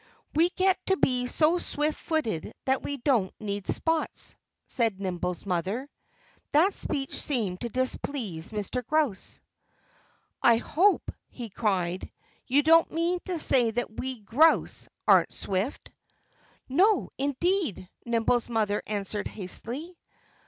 [0.33, 4.35] "We get to be so swift footed that we don't need spots,"
[4.65, 5.87] said Nimble's mother.
[6.53, 8.83] That speech seemed to displease Mr.
[8.83, 9.41] Grouse.
[10.41, 12.11] "I hope," he cried,
[12.47, 15.91] "you don't mean to say that we Grouse aren't swift!"
[16.67, 19.99] "No, indeed!" Nimble's mother answered hastily.